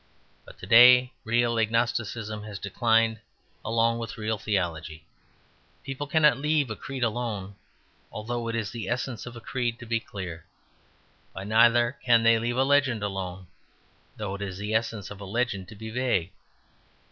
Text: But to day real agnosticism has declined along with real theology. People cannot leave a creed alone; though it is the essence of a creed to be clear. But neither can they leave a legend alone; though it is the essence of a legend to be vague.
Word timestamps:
But 0.45 0.57
to 0.57 0.65
day 0.65 1.13
real 1.23 1.59
agnosticism 1.59 2.41
has 2.41 2.57
declined 2.57 3.19
along 3.63 3.99
with 3.99 4.17
real 4.17 4.39
theology. 4.39 5.05
People 5.83 6.07
cannot 6.07 6.39
leave 6.39 6.71
a 6.71 6.75
creed 6.75 7.03
alone; 7.03 7.53
though 8.11 8.47
it 8.47 8.55
is 8.55 8.71
the 8.71 8.89
essence 8.89 9.27
of 9.27 9.35
a 9.35 9.39
creed 9.39 9.77
to 9.77 9.85
be 9.85 9.99
clear. 9.99 10.43
But 11.35 11.45
neither 11.45 11.99
can 12.03 12.23
they 12.23 12.39
leave 12.39 12.57
a 12.57 12.63
legend 12.63 13.03
alone; 13.03 13.45
though 14.17 14.33
it 14.33 14.41
is 14.41 14.57
the 14.57 14.73
essence 14.73 15.11
of 15.11 15.21
a 15.21 15.25
legend 15.25 15.67
to 15.67 15.75
be 15.75 15.91
vague. 15.91 16.31